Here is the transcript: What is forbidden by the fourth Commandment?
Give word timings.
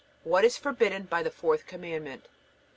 What 0.23 0.43
is 0.43 0.57
forbidden 0.57 1.03
by 1.03 1.21
the 1.21 1.29
fourth 1.29 1.67
Commandment? 1.67 2.25